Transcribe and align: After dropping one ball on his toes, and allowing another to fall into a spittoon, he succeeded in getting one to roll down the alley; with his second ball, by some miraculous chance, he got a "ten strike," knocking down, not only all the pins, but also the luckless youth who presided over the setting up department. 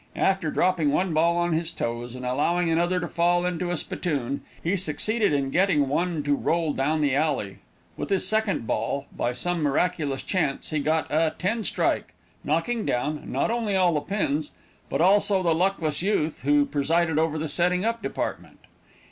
After 0.15 0.49
dropping 0.49 0.91
one 0.91 1.13
ball 1.13 1.37
on 1.37 1.53
his 1.53 1.71
toes, 1.71 2.15
and 2.15 2.25
allowing 2.25 2.71
another 2.71 2.99
to 2.99 3.07
fall 3.07 3.45
into 3.45 3.69
a 3.69 3.77
spittoon, 3.77 4.41
he 4.63 4.75
succeeded 4.75 5.31
in 5.31 5.51
getting 5.51 5.87
one 5.87 6.23
to 6.23 6.33
roll 6.33 6.73
down 6.73 7.01
the 7.01 7.13
alley; 7.13 7.59
with 7.95 8.09
his 8.09 8.27
second 8.27 8.65
ball, 8.65 9.05
by 9.15 9.31
some 9.31 9.61
miraculous 9.61 10.23
chance, 10.23 10.71
he 10.71 10.79
got 10.79 11.05
a 11.11 11.35
"ten 11.37 11.61
strike," 11.61 12.15
knocking 12.43 12.83
down, 12.83 13.31
not 13.31 13.51
only 13.51 13.75
all 13.75 13.93
the 13.93 14.01
pins, 14.01 14.53
but 14.89 15.01
also 15.01 15.43
the 15.43 15.53
luckless 15.53 16.01
youth 16.01 16.41
who 16.41 16.65
presided 16.65 17.19
over 17.19 17.37
the 17.37 17.47
setting 17.47 17.85
up 17.85 18.01
department. 18.01 18.57